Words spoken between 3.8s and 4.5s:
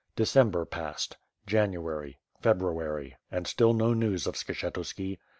news of